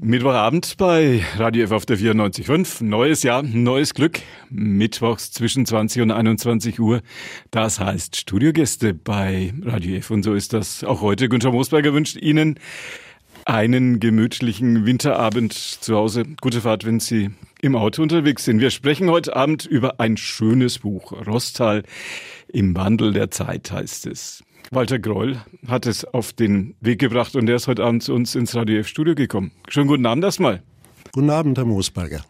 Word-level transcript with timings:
Mittwochabend 0.00 0.78
bei 0.78 1.22
Radio 1.36 1.64
F 1.64 1.72
auf 1.72 1.86
der 1.86 1.98
94.5. 1.98 2.82
Neues 2.82 3.22
Jahr, 3.22 3.42
neues 3.42 3.92
Glück. 3.94 4.20
Mittwochs 4.48 5.30
zwischen 5.32 5.66
20 5.66 6.02
und 6.02 6.10
21 6.10 6.80
Uhr. 6.80 7.02
Das 7.50 7.78
heißt 7.78 8.16
Studiogäste 8.16 8.94
bei 8.94 9.52
Radio 9.62 9.96
F. 9.96 10.10
Und 10.10 10.22
so 10.22 10.34
ist 10.34 10.54
das 10.54 10.82
auch 10.82 11.02
heute. 11.02 11.28
Günther 11.28 11.52
Moosberger 11.52 11.92
wünscht 11.92 12.16
Ihnen 12.16 12.58
einen 13.44 14.00
gemütlichen 14.00 14.86
Winterabend 14.86 15.52
zu 15.52 15.94
Hause. 15.94 16.24
Gute 16.40 16.62
Fahrt, 16.62 16.86
wenn 16.86 16.98
Sie 16.98 17.30
im 17.60 17.76
Auto 17.76 18.02
unterwegs 18.02 18.44
sind. 18.44 18.60
Wir 18.60 18.70
sprechen 18.70 19.10
heute 19.10 19.36
Abend 19.36 19.66
über 19.66 20.00
ein 20.00 20.16
schönes 20.16 20.78
Buch. 20.78 21.12
Rostal 21.26 21.82
im 22.48 22.74
Wandel 22.74 23.12
der 23.12 23.30
Zeit 23.30 23.70
heißt 23.70 24.06
es. 24.06 24.42
Walter 24.72 24.98
Groll 24.98 25.36
hat 25.68 25.84
es 25.84 26.02
auf 26.02 26.32
den 26.32 26.74
Weg 26.80 26.98
gebracht 26.98 27.36
und 27.36 27.46
er 27.46 27.56
ist 27.56 27.68
heute 27.68 27.84
Abend 27.84 28.02
zu 28.02 28.14
uns 28.14 28.34
ins 28.34 28.56
Radio 28.56 28.78
F-Studio 28.78 29.14
gekommen. 29.14 29.52
Schönen 29.68 29.86
guten 29.86 30.06
Abend 30.06 30.24
erstmal. 30.24 30.62
Guten 31.12 31.28
Abend, 31.28 31.58
Herr 31.58 31.66
Moosberger. 31.66 32.24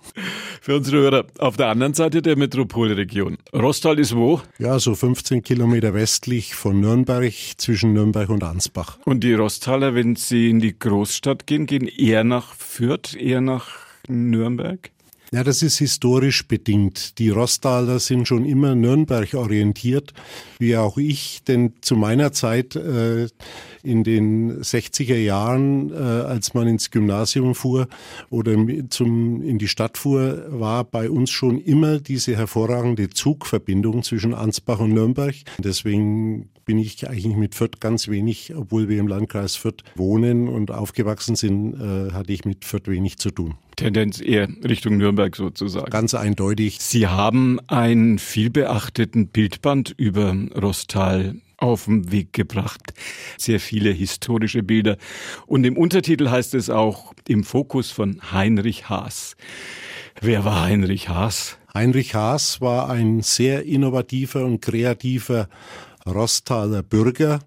Für 0.60 0.74
unsere 0.76 0.96
Hörer 1.02 1.24
auf 1.38 1.56
der 1.56 1.68
anderen 1.68 1.94
Seite 1.94 2.20
der 2.20 2.36
Metropolregion. 2.36 3.38
Rostal 3.54 4.00
ist 4.00 4.16
wo? 4.16 4.40
Ja, 4.58 4.80
so 4.80 4.96
15 4.96 5.44
Kilometer 5.44 5.94
westlich 5.94 6.56
von 6.56 6.80
Nürnberg, 6.80 7.32
zwischen 7.58 7.92
Nürnberg 7.92 8.28
und 8.28 8.42
Ansbach. 8.42 8.98
Und 9.04 9.22
die 9.22 9.34
Rostaler, 9.34 9.94
wenn 9.94 10.16
sie 10.16 10.50
in 10.50 10.58
die 10.58 10.76
Großstadt 10.76 11.46
gehen, 11.46 11.66
gehen 11.66 11.86
eher 11.86 12.24
nach 12.24 12.54
Fürth, 12.56 13.14
eher 13.14 13.40
nach 13.40 13.68
Nürnberg? 14.08 14.90
Ja, 15.34 15.42
das 15.42 15.62
ist 15.62 15.78
historisch 15.78 16.46
bedingt. 16.46 17.18
Die 17.18 17.30
Rostaler 17.30 18.00
sind 18.00 18.28
schon 18.28 18.44
immer 18.44 18.74
Nürnberg 18.74 19.32
orientiert, 19.32 20.12
wie 20.58 20.76
auch 20.76 20.98
ich, 20.98 21.42
denn 21.44 21.72
zu 21.80 21.96
meiner 21.96 22.32
Zeit 22.32 22.76
äh, 22.76 23.28
in 23.82 24.04
den 24.04 24.60
60er 24.60 25.16
Jahren, 25.16 25.90
äh, 25.90 25.94
als 25.94 26.52
man 26.52 26.68
ins 26.68 26.90
Gymnasium 26.90 27.54
fuhr 27.54 27.88
oder 28.28 28.54
zum, 28.90 29.42
in 29.42 29.56
die 29.56 29.68
Stadt 29.68 29.96
fuhr, 29.96 30.44
war 30.48 30.84
bei 30.84 31.08
uns 31.08 31.30
schon 31.30 31.58
immer 31.58 31.98
diese 31.98 32.36
hervorragende 32.36 33.08
Zugverbindung 33.08 34.02
zwischen 34.02 34.34
Ansbach 34.34 34.80
und 34.80 34.92
Nürnberg. 34.92 35.34
Deswegen 35.56 36.50
bin 36.66 36.78
ich 36.78 37.08
eigentlich 37.08 37.36
mit 37.36 37.54
Fürth 37.54 37.80
ganz 37.80 38.08
wenig, 38.08 38.54
obwohl 38.54 38.90
wir 38.90 39.00
im 39.00 39.08
Landkreis 39.08 39.56
Fürth 39.56 39.82
wohnen 39.96 40.48
und 40.48 40.70
aufgewachsen 40.70 41.36
sind, 41.36 41.72
äh, 41.80 42.12
hatte 42.12 42.34
ich 42.34 42.44
mit 42.44 42.66
Fürth 42.66 42.86
wenig 42.86 43.16
zu 43.16 43.30
tun. 43.30 43.54
Tendenz 43.76 44.20
eher 44.20 44.48
Richtung 44.62 44.96
Nürnberg 44.96 45.34
sozusagen. 45.34 45.90
Ganz 45.90 46.14
eindeutig. 46.14 46.78
Sie 46.80 47.06
haben 47.06 47.60
einen 47.68 48.18
vielbeachteten 48.18 49.28
Bildband 49.28 49.94
über 49.96 50.34
Rostal 50.60 51.36
auf 51.56 51.84
den 51.84 52.10
Weg 52.10 52.32
gebracht. 52.32 52.92
Sehr 53.38 53.60
viele 53.60 53.90
historische 53.90 54.62
Bilder. 54.62 54.96
Und 55.46 55.64
im 55.64 55.76
Untertitel 55.76 56.28
heißt 56.28 56.54
es 56.54 56.70
auch 56.70 57.14
im 57.28 57.44
Fokus 57.44 57.90
von 57.90 58.20
Heinrich 58.32 58.88
Haas. 58.88 59.36
Wer 60.20 60.44
war 60.44 60.62
Heinrich 60.62 61.08
Haas? 61.08 61.58
Heinrich 61.72 62.14
Haas 62.14 62.60
war 62.60 62.90
ein 62.90 63.22
sehr 63.22 63.64
innovativer 63.64 64.44
und 64.44 64.60
kreativer 64.60 65.48
Rostaler 66.06 66.82
Bürger, 66.82 67.38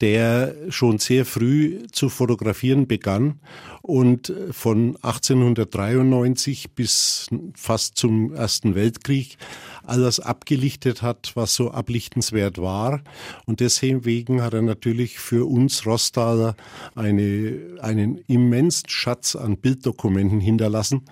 der 0.00 0.54
schon 0.68 0.98
sehr 0.98 1.24
früh 1.24 1.86
zu 1.92 2.08
fotografieren 2.08 2.86
begann 2.86 3.40
und 3.82 4.32
von 4.50 4.96
1893 4.96 6.72
bis 6.72 7.28
fast 7.54 7.96
zum 7.96 8.34
Ersten 8.34 8.74
Weltkrieg 8.74 9.38
alles 9.84 10.20
abgelichtet 10.20 11.02
hat, 11.02 11.32
was 11.34 11.54
so 11.54 11.70
ablichtenswert 11.70 12.58
war. 12.58 13.00
Und 13.46 13.60
deswegen 13.60 14.42
hat 14.42 14.54
er 14.54 14.62
natürlich 14.62 15.18
für 15.18 15.48
uns 15.48 15.86
Rostaler 15.86 16.54
eine, 16.94 17.58
einen 17.80 18.18
immensen 18.26 18.88
Schatz 18.88 19.34
an 19.34 19.56
Bilddokumenten 19.56 20.40
hinterlassen. 20.40 21.02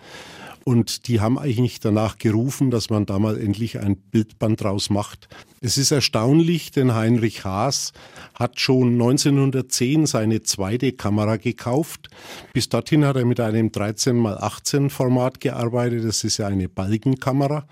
Und 0.68 1.06
die 1.06 1.20
haben 1.20 1.38
eigentlich 1.38 1.78
danach 1.78 2.18
gerufen, 2.18 2.72
dass 2.72 2.90
man 2.90 3.06
da 3.06 3.20
mal 3.20 3.38
endlich 3.38 3.78
ein 3.78 3.96
Bildband 3.96 4.64
draus 4.64 4.90
macht. 4.90 5.28
Es 5.60 5.78
ist 5.78 5.92
erstaunlich, 5.92 6.72
denn 6.72 6.92
Heinrich 6.92 7.44
Haas 7.44 7.92
hat 8.34 8.58
schon 8.58 8.94
1910 8.94 10.06
seine 10.06 10.42
zweite 10.42 10.90
Kamera 10.90 11.36
gekauft. 11.36 12.08
Bis 12.52 12.68
dorthin 12.68 13.04
hat 13.04 13.14
er 13.14 13.24
mit 13.24 13.38
einem 13.38 13.70
13 13.70 14.24
x 14.24 14.36
18 14.40 14.90
Format 14.90 15.38
gearbeitet. 15.40 16.04
Das 16.04 16.24
ist 16.24 16.38
ja 16.38 16.48
eine 16.48 16.68
Balkenkamera. 16.68 17.68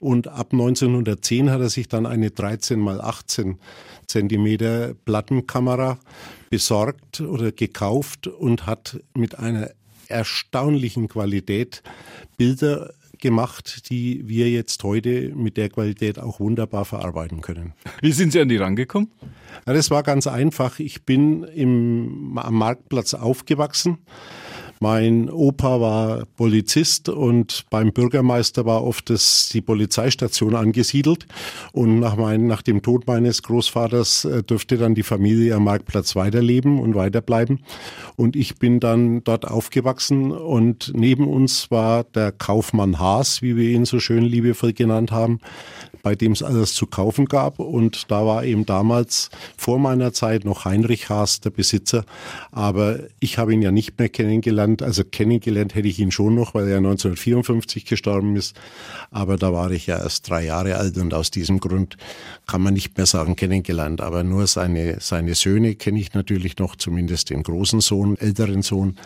Und 0.00 0.28
ab 0.28 0.48
1910 0.52 1.50
hat 1.50 1.60
er 1.60 1.68
sich 1.68 1.86
dann 1.86 2.06
eine 2.06 2.30
13 2.30 2.82
x 2.82 2.98
18 2.98 3.58
Zentimeter 4.06 4.94
Plattenkamera 5.04 5.98
besorgt 6.48 7.20
oder 7.20 7.52
gekauft 7.52 8.26
und 8.26 8.64
hat 8.64 9.00
mit 9.12 9.38
einer 9.38 9.68
erstaunlichen 10.08 11.08
Qualität 11.08 11.82
Bilder 12.36 12.92
gemacht, 13.18 13.90
die 13.90 14.28
wir 14.28 14.48
jetzt 14.48 14.82
heute 14.84 15.32
mit 15.34 15.56
der 15.56 15.68
Qualität 15.68 16.18
auch 16.18 16.40
wunderbar 16.40 16.84
verarbeiten 16.84 17.40
können. 17.40 17.74
Wie 18.00 18.12
sind 18.12 18.32
Sie 18.32 18.40
an 18.40 18.48
die 18.48 18.56
rangekommen? 18.56 19.10
Das 19.64 19.90
war 19.90 20.02
ganz 20.02 20.26
einfach. 20.26 20.78
Ich 20.78 21.04
bin 21.04 21.42
im, 21.42 22.38
am 22.38 22.54
Marktplatz 22.54 23.14
aufgewachsen 23.14 23.98
mein 24.80 25.28
Opa 25.30 25.80
war 25.80 26.24
Polizist 26.36 27.08
und 27.08 27.64
beim 27.70 27.92
Bürgermeister 27.92 28.64
war 28.64 28.84
oft 28.84 29.10
das, 29.10 29.48
die 29.52 29.60
Polizeistation 29.60 30.54
angesiedelt. 30.54 31.26
Und 31.72 32.00
nach, 32.00 32.16
mein, 32.16 32.46
nach 32.46 32.62
dem 32.62 32.82
Tod 32.82 33.06
meines 33.06 33.42
Großvaters 33.42 34.24
äh, 34.24 34.42
dürfte 34.42 34.78
dann 34.78 34.94
die 34.94 35.02
Familie 35.02 35.54
am 35.54 35.64
Marktplatz 35.64 36.14
weiterleben 36.14 36.78
und 36.78 36.94
weiterbleiben. 36.94 37.60
Und 38.16 38.36
ich 38.36 38.56
bin 38.56 38.80
dann 38.80 39.24
dort 39.24 39.46
aufgewachsen 39.46 40.32
und 40.32 40.92
neben 40.94 41.26
uns 41.26 41.70
war 41.70 42.04
der 42.04 42.32
Kaufmann 42.32 42.98
Haas, 42.98 43.42
wie 43.42 43.56
wir 43.56 43.70
ihn 43.70 43.84
so 43.84 44.00
schön 44.00 44.22
liebevoll 44.22 44.72
genannt 44.72 45.10
haben, 45.10 45.40
bei 46.02 46.14
dem 46.14 46.32
es 46.32 46.42
alles 46.42 46.74
zu 46.74 46.86
kaufen 46.86 47.26
gab. 47.26 47.58
Und 47.58 48.10
da 48.10 48.24
war 48.24 48.44
eben 48.44 48.64
damals 48.64 49.30
vor 49.56 49.78
meiner 49.78 50.12
Zeit 50.12 50.44
noch 50.44 50.64
Heinrich 50.64 51.08
Haas 51.08 51.40
der 51.40 51.50
Besitzer. 51.50 52.04
Aber 52.52 53.00
ich 53.20 53.38
habe 53.38 53.52
ihn 53.52 53.62
ja 53.62 53.70
nicht 53.70 53.98
mehr 53.98 54.08
kennengelernt. 54.08 54.67
Also 54.82 55.04
kennengelernt 55.04 55.74
hätte 55.74 55.88
ich 55.88 55.98
ihn 55.98 56.10
schon 56.10 56.34
noch, 56.34 56.54
weil 56.54 56.68
er 56.68 56.78
1954 56.78 57.84
gestorben 57.84 58.36
ist. 58.36 58.58
Aber 59.10 59.36
da 59.36 59.52
war 59.52 59.70
ich 59.70 59.86
ja 59.86 59.98
erst 59.98 60.28
drei 60.28 60.44
Jahre 60.44 60.76
alt 60.76 60.96
und 60.98 61.14
aus 61.14 61.30
diesem 61.30 61.60
Grund 61.60 61.96
kann 62.46 62.62
man 62.62 62.74
nicht 62.74 62.96
mehr 62.96 63.06
sagen 63.06 63.36
kennengelernt. 63.36 64.00
Aber 64.00 64.22
nur 64.22 64.46
seine, 64.46 64.98
seine 65.00 65.34
Söhne 65.34 65.74
kenne 65.74 66.00
ich 66.00 66.14
natürlich 66.14 66.58
noch, 66.58 66.76
zumindest 66.76 67.30
den 67.30 67.42
großen 67.42 67.80
Sohn, 67.80 68.16
älteren 68.18 68.62
Sohn, 68.62 68.96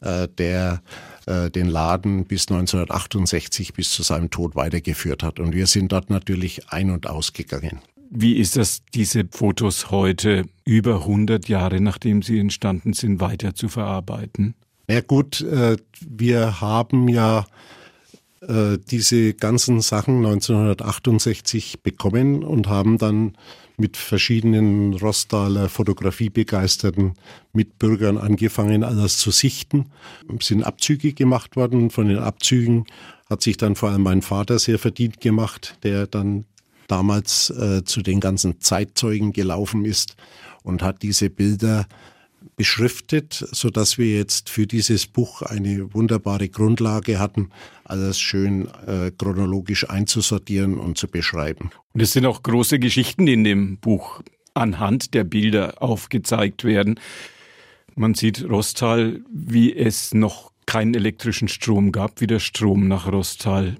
äh, 0.00 0.28
der 0.38 0.82
äh, 1.26 1.50
den 1.50 1.68
Laden 1.68 2.24
bis 2.24 2.48
1968 2.48 3.74
bis 3.74 3.92
zu 3.92 4.02
seinem 4.02 4.30
Tod 4.30 4.56
weitergeführt 4.56 5.22
hat. 5.22 5.38
Und 5.38 5.54
wir 5.54 5.66
sind 5.66 5.92
dort 5.92 6.10
natürlich 6.10 6.70
ein- 6.70 6.90
und 6.90 7.06
ausgegangen. 7.06 7.80
Wie 8.14 8.34
ist 8.34 8.56
das, 8.56 8.82
diese 8.92 9.24
Fotos 9.30 9.90
heute, 9.90 10.44
über 10.66 10.96
100 10.96 11.48
Jahre 11.48 11.80
nachdem 11.80 12.20
sie 12.22 12.38
entstanden 12.38 12.92
sind, 12.92 13.20
weiter 13.20 13.54
zu 13.54 13.68
verarbeiten? 13.68 14.54
Ja 14.92 15.00
gut, 15.00 15.40
äh, 15.40 15.78
wir 16.06 16.60
haben 16.60 17.08
ja 17.08 17.46
äh, 18.42 18.76
diese 18.90 19.32
ganzen 19.32 19.80
Sachen 19.80 20.16
1968 20.18 21.80
bekommen 21.82 22.44
und 22.44 22.68
haben 22.68 22.98
dann 22.98 23.32
mit 23.78 23.96
verschiedenen 23.96 24.92
Rostaler 24.92 25.70
Fotografiebegeisterten 25.70 27.14
Mitbürgern 27.54 28.18
angefangen, 28.18 28.84
alles 28.84 29.16
zu 29.16 29.30
sichten. 29.30 29.86
Es 30.38 30.48
sind 30.48 30.62
Abzüge 30.62 31.14
gemacht 31.14 31.56
worden. 31.56 31.88
Von 31.88 32.08
den 32.08 32.18
Abzügen 32.18 32.84
hat 33.30 33.40
sich 33.40 33.56
dann 33.56 33.76
vor 33.76 33.88
allem 33.88 34.02
mein 34.02 34.20
Vater 34.20 34.58
sehr 34.58 34.78
verdient 34.78 35.22
gemacht, 35.22 35.78
der 35.84 36.06
dann 36.06 36.44
damals 36.86 37.48
äh, 37.48 37.82
zu 37.82 38.02
den 38.02 38.20
ganzen 38.20 38.60
Zeitzeugen 38.60 39.32
gelaufen 39.32 39.86
ist 39.86 40.16
und 40.62 40.82
hat 40.82 41.02
diese 41.02 41.30
Bilder 41.30 41.86
beschriftet, 42.56 43.46
so 43.52 43.70
dass 43.70 43.98
wir 43.98 44.14
jetzt 44.14 44.50
für 44.50 44.66
dieses 44.66 45.06
Buch 45.06 45.42
eine 45.42 45.92
wunderbare 45.94 46.48
Grundlage 46.48 47.18
hatten, 47.18 47.50
alles 47.84 48.20
schön 48.20 48.68
äh, 48.86 49.10
chronologisch 49.16 49.88
einzusortieren 49.88 50.78
und 50.78 50.98
zu 50.98 51.08
beschreiben. 51.08 51.70
Und 51.92 52.00
es 52.00 52.12
sind 52.12 52.26
auch 52.26 52.42
große 52.42 52.78
Geschichten 52.78 53.26
in 53.26 53.44
dem 53.44 53.78
Buch 53.78 54.22
anhand 54.54 55.14
der 55.14 55.24
Bilder 55.24 55.82
aufgezeigt 55.82 56.64
werden. 56.64 57.00
Man 57.94 58.14
sieht 58.14 58.48
Rostal, 58.48 59.20
wie 59.32 59.74
es 59.74 60.14
noch 60.14 60.52
keinen 60.66 60.94
elektrischen 60.94 61.48
Strom 61.48 61.92
gab, 61.92 62.20
wie 62.20 62.26
der 62.26 62.38
Strom 62.38 62.88
nach 62.88 63.10
Rostal 63.10 63.76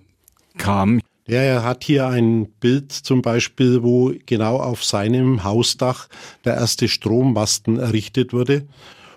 kam. 0.58 1.00
Ja, 1.26 1.40
er 1.40 1.62
hat 1.62 1.84
hier 1.84 2.08
ein 2.08 2.46
Bild 2.60 2.90
zum 2.90 3.22
Beispiel, 3.22 3.82
wo 3.82 4.12
genau 4.26 4.56
auf 4.56 4.84
seinem 4.84 5.44
Hausdach 5.44 6.08
der 6.44 6.54
erste 6.54 6.88
Strommasten 6.88 7.78
errichtet 7.78 8.32
wurde. 8.32 8.66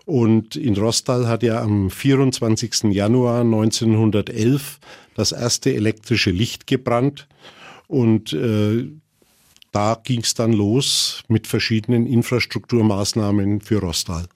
Und 0.05 0.55
in 0.55 0.77
Rostal 0.77 1.27
hat 1.27 1.41
er 1.41 1.61
am 1.61 1.89
24. 1.89 2.91
Januar 2.91 3.41
1911 3.41 4.79
das 5.15 5.31
erste 5.31 5.73
elektrische 5.73 6.29
Licht 6.29 6.67
gebrannt. 6.67 7.27
Und 7.87 8.33
äh, 8.33 8.87
da 9.71 9.99
ging 10.03 10.21
es 10.21 10.35
dann 10.35 10.53
los 10.53 11.23
mit 11.27 11.47
verschiedenen 11.47 12.05
Infrastrukturmaßnahmen 12.05 13.61
für 13.61 13.79
Rostal. 13.79 14.27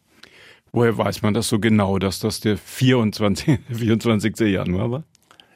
Woher 0.71 0.97
weiß 0.97 1.21
man 1.21 1.35
das 1.35 1.49
so 1.49 1.59
genau, 1.59 1.99
dass 1.99 2.19
das 2.19 2.39
der 2.39 2.57
24. 2.57 3.59
24. 3.71 4.39
Januar 4.39 4.91
war? 4.91 5.03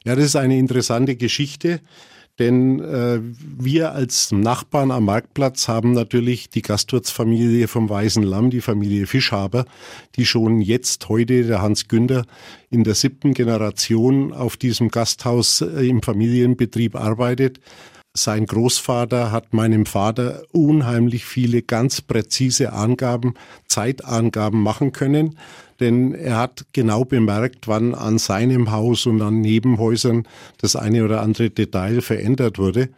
Ja, 0.06 0.16
das 0.16 0.26
ist 0.26 0.36
eine 0.36 0.58
interessante 0.58 1.16
Geschichte. 1.16 1.80
Denn 2.40 2.80
äh, 2.80 3.20
wir 3.60 3.92
als 3.92 4.32
Nachbarn 4.32 4.90
am 4.90 5.06
Marktplatz 5.06 5.68
haben 5.68 5.92
natürlich 5.92 6.50
die 6.50 6.64
Gastwirtsfamilie 6.64 7.68
vom 7.68 7.88
Weißen 7.90 8.24
Lamm, 8.24 8.50
die 8.50 8.62
Familie 8.62 9.06
Fischhaber, 9.06 9.66
die 10.16 10.26
schon 10.26 10.60
jetzt 10.60 11.10
heute, 11.10 11.44
der 11.44 11.62
Hans 11.62 11.88
Günther, 11.88 12.26
in 12.72 12.84
der 12.84 12.96
siebten 12.96 13.36
Generation 13.36 14.34
auf 14.34 14.58
diesem 14.58 14.90
Gasthaus 14.90 15.62
äh, 15.62 15.88
im 15.88 16.02
Familienbetrieb 16.02 16.96
arbeitet. 16.96 17.60
Sein 18.16 18.48
Großvater 18.48 19.32
hat 19.32 19.54
meinem 19.54 19.86
Vater 19.86 20.44
unheimlich 20.52 21.26
viele 21.26 21.62
ganz 21.62 22.02
präzise 22.02 22.74
Angaben, 22.74 23.36
Zeitangaben 23.68 24.62
machen 24.62 24.92
können, 24.92 25.38
denn 25.84 26.14
er 26.14 26.38
hat 26.38 26.66
genau 26.72 27.04
bemerkt, 27.04 27.68
wann 27.68 27.94
an 27.94 28.18
seinem 28.18 28.72
Haus 28.72 29.06
und 29.06 29.22
an 29.22 29.42
Nebenhäusern 29.42 30.26
das 30.60 30.78
eine 30.78 31.04
oder 31.04 31.22
andere 31.22 31.50
Detail 31.50 32.02
verändert 32.02 32.58
wurde. 32.58 32.90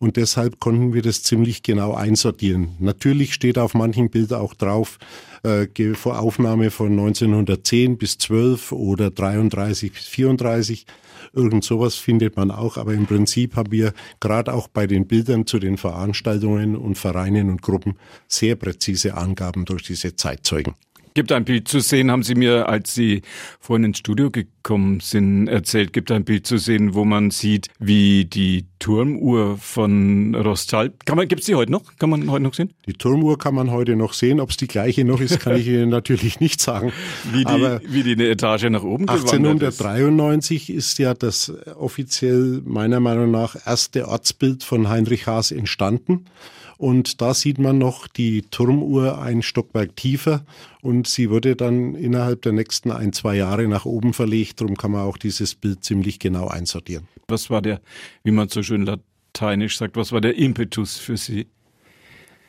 Und 0.00 0.16
deshalb 0.16 0.58
konnten 0.58 0.92
wir 0.92 1.02
das 1.02 1.22
ziemlich 1.22 1.62
genau 1.62 1.94
einsortieren. 1.94 2.70
Natürlich 2.80 3.32
steht 3.32 3.58
auf 3.58 3.74
manchen 3.74 4.10
Bildern 4.10 4.40
auch 4.40 4.54
drauf, 4.54 4.98
äh, 5.44 5.68
vor 5.94 6.18
Aufnahme 6.18 6.72
von 6.72 6.90
1910 6.90 7.96
bis 7.96 8.18
12 8.18 8.72
oder 8.72 9.10
33 9.10 9.92
bis 9.92 10.04
34. 10.06 10.86
Irgend 11.32 11.62
sowas 11.62 11.94
findet 11.94 12.36
man 12.36 12.50
auch, 12.50 12.76
aber 12.76 12.92
im 12.92 13.06
Prinzip 13.06 13.54
haben 13.54 13.70
wir 13.70 13.92
gerade 14.18 14.52
auch 14.52 14.66
bei 14.66 14.88
den 14.88 15.06
Bildern 15.06 15.46
zu 15.46 15.60
den 15.60 15.78
Veranstaltungen 15.78 16.74
und 16.74 16.98
Vereinen 16.98 17.50
und 17.50 17.62
Gruppen 17.62 17.94
sehr 18.26 18.56
präzise 18.56 19.16
Angaben 19.16 19.64
durch 19.64 19.84
diese 19.84 20.16
Zeitzeugen. 20.16 20.74
Gibt 21.14 21.30
ein 21.32 21.44
Bild 21.44 21.68
zu 21.68 21.80
sehen, 21.80 22.10
haben 22.10 22.22
Sie 22.22 22.34
mir, 22.34 22.68
als 22.68 22.94
Sie 22.94 23.22
vorhin 23.60 23.84
ins 23.84 23.98
Studio 23.98 24.30
gekommen 24.30 25.00
sind, 25.00 25.46
erzählt, 25.46 25.92
gibt 25.92 26.10
ein 26.10 26.24
Bild 26.24 26.46
zu 26.46 26.56
sehen, 26.56 26.94
wo 26.94 27.04
man 27.04 27.30
sieht, 27.30 27.68
wie 27.78 28.24
die 28.24 28.64
Turmuhr 28.78 29.58
von 29.58 30.34
Rostal, 30.34 30.92
kann 31.04 31.16
man, 31.16 31.28
gibt's 31.28 31.46
die 31.46 31.54
heute 31.54 31.70
noch? 31.70 31.96
Kann 31.98 32.10
man 32.10 32.30
heute 32.30 32.42
noch 32.42 32.54
sehen? 32.54 32.72
Die 32.86 32.94
Turmuhr 32.94 33.38
kann 33.38 33.54
man 33.54 33.70
heute 33.70 33.94
noch 33.94 34.12
sehen. 34.12 34.40
Ob 34.40 34.50
es 34.50 34.56
die 34.56 34.66
gleiche 34.66 35.04
noch 35.04 35.20
ist, 35.20 35.38
kann 35.38 35.56
ich 35.56 35.68
Ihnen 35.68 35.88
natürlich 35.90 36.40
nicht 36.40 36.60
sagen. 36.60 36.92
Wie 37.30 37.44
die, 37.44 37.46
Aber 37.46 37.80
wie 37.86 38.02
die 38.02 38.12
eine 38.12 38.28
Etage 38.28 38.64
nach 38.70 38.82
oben 38.82 39.08
1893 39.08 40.70
ist. 40.70 40.92
ist 40.92 40.98
ja 40.98 41.14
das 41.14 41.52
offiziell 41.76 42.62
meiner 42.64 43.00
Meinung 43.00 43.30
nach 43.30 43.54
erste 43.66 44.08
Ortsbild 44.08 44.64
von 44.64 44.88
Heinrich 44.88 45.26
Haas 45.26 45.52
entstanden. 45.52 46.24
Und 46.82 47.20
da 47.20 47.32
sieht 47.32 47.60
man 47.60 47.78
noch 47.78 48.08
die 48.08 48.42
Turmuhr 48.42 49.22
ein 49.22 49.42
Stockwerk 49.42 49.94
tiefer 49.94 50.44
und 50.80 51.06
sie 51.06 51.30
wurde 51.30 51.54
dann 51.54 51.94
innerhalb 51.94 52.42
der 52.42 52.50
nächsten 52.50 52.90
ein, 52.90 53.12
zwei 53.12 53.36
Jahre 53.36 53.68
nach 53.68 53.84
oben 53.84 54.12
verlegt. 54.12 54.60
Darum 54.60 54.76
kann 54.76 54.90
man 54.90 55.02
auch 55.02 55.16
dieses 55.16 55.54
Bild 55.54 55.84
ziemlich 55.84 56.18
genau 56.18 56.48
einsortieren. 56.48 57.06
Was 57.28 57.50
war 57.50 57.62
der, 57.62 57.80
wie 58.24 58.32
man 58.32 58.48
so 58.48 58.64
schön 58.64 58.84
lateinisch 58.84 59.78
sagt, 59.78 59.94
was 59.94 60.10
war 60.10 60.20
der 60.20 60.36
Impetus 60.36 60.96
für 60.96 61.16
Sie? 61.16 61.46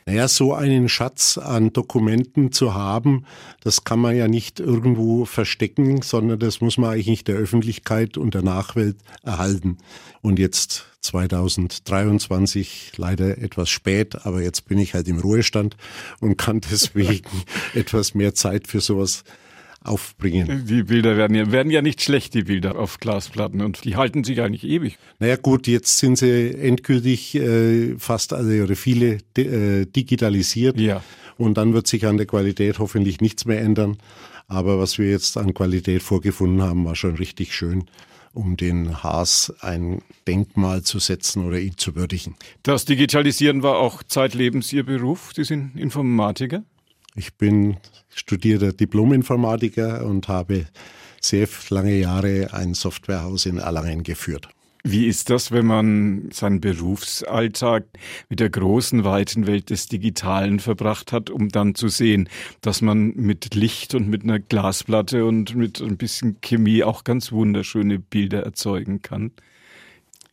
Naja, 0.06 0.28
so 0.28 0.52
einen 0.52 0.90
Schatz 0.90 1.38
an 1.38 1.72
Dokumenten 1.72 2.52
zu 2.52 2.74
haben, 2.74 3.24
das 3.62 3.84
kann 3.84 3.98
man 3.98 4.14
ja 4.14 4.28
nicht 4.28 4.60
irgendwo 4.60 5.24
verstecken, 5.24 6.02
sondern 6.02 6.38
das 6.38 6.60
muss 6.60 6.76
man 6.76 6.90
eigentlich 6.90 7.24
der 7.24 7.36
Öffentlichkeit 7.36 8.18
und 8.18 8.34
der 8.34 8.42
Nachwelt 8.42 8.96
erhalten. 9.22 9.78
Und 10.20 10.38
jetzt 10.38 10.84
2023 11.00 12.92
leider 12.96 13.38
etwas 13.38 13.70
spät, 13.70 14.26
aber 14.26 14.42
jetzt 14.42 14.68
bin 14.68 14.78
ich 14.78 14.92
halt 14.92 15.08
im 15.08 15.18
Ruhestand 15.18 15.76
und 16.20 16.36
kann 16.36 16.60
deswegen 16.70 17.44
etwas 17.74 18.14
mehr 18.14 18.34
Zeit 18.34 18.66
für 18.66 18.80
sowas 18.80 19.24
aufbringen. 19.84 20.64
Die 20.66 20.82
Bilder 20.82 21.16
werden 21.16 21.36
ja, 21.36 21.52
werden 21.52 21.70
ja 21.70 21.82
nicht 21.82 22.02
schlecht, 22.02 22.34
die 22.34 22.44
Bilder 22.44 22.76
auf 22.76 22.98
Glasplatten 22.98 23.60
und 23.60 23.84
die 23.84 23.96
halten 23.96 24.24
sich 24.24 24.40
eigentlich 24.40 24.64
ewig. 24.64 24.98
Naja 25.18 25.36
gut, 25.36 25.66
jetzt 25.66 25.98
sind 25.98 26.16
sie 26.16 26.54
endgültig 26.54 27.34
äh, 27.34 27.94
fast 27.98 28.32
alle 28.32 28.64
oder 28.64 28.76
viele 28.76 29.18
äh, 29.36 29.84
digitalisiert 29.84 30.80
ja. 30.80 31.02
und 31.36 31.58
dann 31.58 31.74
wird 31.74 31.86
sich 31.86 32.06
an 32.06 32.16
der 32.16 32.26
Qualität 32.26 32.78
hoffentlich 32.78 33.20
nichts 33.20 33.44
mehr 33.44 33.60
ändern. 33.60 33.98
Aber 34.48 34.78
was 34.78 34.98
wir 34.98 35.10
jetzt 35.10 35.36
an 35.36 35.54
Qualität 35.54 36.02
vorgefunden 36.02 36.62
haben, 36.62 36.84
war 36.84 36.96
schon 36.96 37.16
richtig 37.16 37.54
schön 37.54 37.84
um 38.34 38.56
den 38.56 39.02
Haas 39.02 39.54
ein 39.60 40.02
Denkmal 40.26 40.82
zu 40.82 40.98
setzen 40.98 41.46
oder 41.46 41.60
ihn 41.60 41.78
zu 41.78 41.94
würdigen. 41.94 42.34
Das 42.64 42.84
Digitalisieren 42.84 43.62
war 43.62 43.78
auch 43.78 44.02
zeitlebens 44.02 44.72
Ihr 44.72 44.84
Beruf. 44.84 45.30
Sie 45.34 45.44
sind 45.44 45.76
Informatiker? 45.76 46.64
Ich 47.16 47.34
bin 47.34 47.76
studierter 48.08 48.72
Diplom-Informatiker 48.72 50.04
und 50.04 50.26
habe 50.26 50.66
sehr 51.20 51.46
lange 51.70 51.96
Jahre 51.96 52.52
ein 52.52 52.74
Softwarehaus 52.74 53.46
in 53.46 53.58
Erlangen 53.58 54.02
geführt. 54.02 54.48
Wie 54.82 55.06
ist 55.06 55.30
das, 55.30 55.50
wenn 55.50 55.64
man 55.64 56.28
seinen 56.30 56.60
Berufsalltag 56.60 57.84
mit 58.28 58.40
der 58.40 58.50
großen, 58.50 59.04
weiten 59.04 59.46
Welt 59.46 59.70
des 59.70 59.86
Digitalen 59.86 60.58
verbracht 60.58 61.12
hat, 61.12 61.30
um 61.30 61.48
dann 61.48 61.74
zu 61.74 61.88
sehen, 61.88 62.28
dass 62.60 62.82
man 62.82 63.14
mit 63.14 63.54
Licht 63.54 63.94
und 63.94 64.08
mit 64.08 64.24
einer 64.24 64.40
Glasplatte 64.40 65.24
und 65.24 65.54
mit 65.54 65.80
ein 65.80 65.96
bisschen 65.96 66.40
Chemie 66.42 66.82
auch 66.82 67.04
ganz 67.04 67.32
wunderschöne 67.32 67.98
Bilder 67.98 68.42
erzeugen 68.42 69.00
kann? 69.00 69.30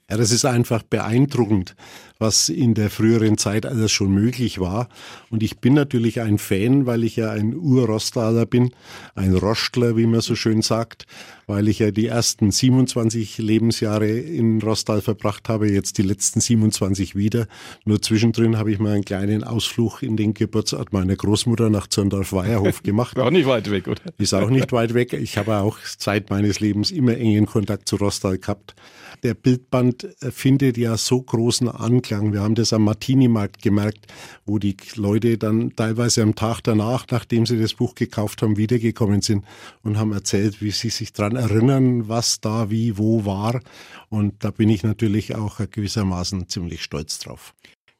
Ja, 0.09 0.17
das 0.17 0.31
ist 0.31 0.43
einfach 0.43 0.83
beeindruckend, 0.83 1.75
was 2.21 2.49
in 2.49 2.75
der 2.75 2.91
früheren 2.91 3.37
Zeit 3.37 3.65
alles 3.65 3.91
schon 3.91 4.11
möglich 4.11 4.59
war. 4.59 4.87
Und 5.31 5.41
ich 5.41 5.57
bin 5.57 5.73
natürlich 5.73 6.21
ein 6.21 6.37
Fan, 6.37 6.85
weil 6.85 7.03
ich 7.03 7.15
ja 7.15 7.31
ein 7.31 7.55
Ur-Rostaler 7.55 8.45
bin, 8.45 8.71
ein 9.15 9.33
Rostler, 9.33 9.97
wie 9.97 10.05
man 10.05 10.21
so 10.21 10.35
schön 10.35 10.61
sagt, 10.61 11.07
weil 11.47 11.67
ich 11.67 11.79
ja 11.79 11.89
die 11.89 12.05
ersten 12.05 12.51
27 12.51 13.39
Lebensjahre 13.39 14.07
in 14.07 14.61
Rostal 14.61 15.01
verbracht 15.01 15.49
habe, 15.49 15.69
jetzt 15.71 15.97
die 15.97 16.03
letzten 16.03 16.41
27 16.41 17.15
wieder. 17.15 17.47
Nur 17.85 18.01
zwischendrin 18.01 18.57
habe 18.57 18.71
ich 18.71 18.77
mal 18.77 18.93
einen 18.93 19.05
kleinen 19.05 19.43
Ausflug 19.43 20.03
in 20.03 20.15
den 20.15 20.35
Geburtsort 20.35 20.93
meiner 20.93 21.15
Großmutter 21.15 21.71
nach 21.71 21.87
Zörndorf-Weierhof 21.87 22.83
gemacht. 22.83 23.17
auch 23.17 23.31
nicht 23.31 23.47
weit 23.47 23.71
weg, 23.71 23.87
oder? 23.87 24.01
Ist 24.19 24.35
auch 24.35 24.51
nicht 24.51 24.71
weit 24.71 24.93
weg. 24.93 25.13
Ich 25.13 25.39
habe 25.39 25.57
auch 25.57 25.79
Zeit 25.97 26.29
meines 26.29 26.59
Lebens 26.59 26.91
immer 26.91 27.17
engen 27.17 27.47
Kontakt 27.47 27.89
zu 27.89 27.95
Rostal 27.95 28.37
gehabt 28.37 28.75
der 29.23 29.33
Bildband 29.35 30.07
findet 30.19 30.77
ja 30.77 30.97
so 30.97 31.21
großen 31.21 31.69
Anklang. 31.69 32.10
Wir 32.11 32.41
haben 32.41 32.55
das 32.55 32.73
am 32.73 32.83
Martini-Markt 32.83 33.61
gemerkt, 33.61 34.07
wo 34.45 34.59
die 34.59 34.75
Leute 34.95 35.37
dann 35.37 35.75
teilweise 35.75 36.21
am 36.21 36.35
Tag 36.35 36.61
danach, 36.61 37.05
nachdem 37.09 37.45
sie 37.45 37.59
das 37.59 37.73
Buch 37.73 37.95
gekauft 37.95 38.41
haben, 38.41 38.57
wiedergekommen 38.57 39.21
sind 39.21 39.45
und 39.81 39.97
haben 39.97 40.11
erzählt, 40.11 40.61
wie 40.61 40.71
sie 40.71 40.89
sich 40.89 41.13
dran 41.13 41.35
erinnern, 41.35 42.09
was 42.09 42.41
da 42.41 42.69
wie 42.69 42.97
wo 42.97 43.25
war. 43.25 43.61
Und 44.09 44.43
da 44.43 44.51
bin 44.51 44.69
ich 44.69 44.83
natürlich 44.83 45.35
auch 45.35 45.59
gewissermaßen 45.71 46.49
ziemlich 46.49 46.83
stolz 46.83 47.19
drauf. 47.19 47.53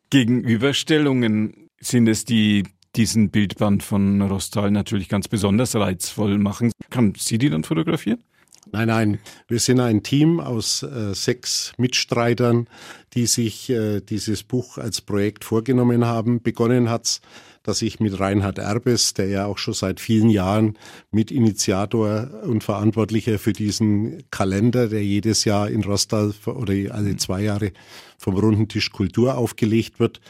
Gegenüberstellungen 0.09 1.69
sind 1.79 2.07
es 2.07 2.25
die 2.25 2.63
diesen 2.95 3.29
Bildband 3.29 3.83
von 3.83 4.21
Rostal 4.21 4.71
natürlich 4.71 5.07
ganz 5.07 5.27
besonders 5.27 5.75
reizvoll 5.75 6.37
machen. 6.37 6.71
Kann 6.89 7.13
sie 7.17 7.37
die 7.37 7.49
dann 7.49 7.63
fotografieren? 7.63 8.21
Nein, 8.69 8.87
nein, 8.87 9.19
wir 9.47 9.59
sind 9.59 9.79
ein 9.79 10.03
Team 10.03 10.39
aus 10.39 10.83
äh, 10.83 11.15
sechs 11.15 11.73
Mitstreitern, 11.77 12.67
die 13.13 13.25
sich 13.25 13.69
äh, 13.71 14.01
dieses 14.01 14.43
Buch 14.43 14.77
als 14.77 15.01
Projekt 15.01 15.43
vorgenommen 15.43 16.05
haben. 16.05 16.43
Begonnen 16.43 16.89
hat's, 16.89 17.21
dass 17.63 17.81
ich 17.81 17.99
mit 17.99 18.19
Reinhard 18.19 18.59
Erbes, 18.59 19.15
der 19.15 19.27
ja 19.27 19.45
auch 19.45 19.57
schon 19.57 19.73
seit 19.73 19.99
vielen 19.99 20.29
Jahren 20.29 20.77
Mitinitiator 21.11 22.29
und 22.43 22.63
Verantwortlicher 22.63 23.39
für 23.39 23.53
diesen 23.53 24.23
Kalender, 24.29 24.87
der 24.87 25.03
jedes 25.03 25.43
Jahr 25.43 25.69
in 25.69 25.83
Rostal 25.83 26.33
oder 26.45 26.73
alle 26.93 27.17
zwei 27.17 27.41
Jahre 27.41 27.71
vom 28.17 28.35
Runden 28.35 28.67
Tisch 28.67 28.91
Kultur 28.91 29.37
aufgelegt 29.37 29.99
wird, 29.99 30.21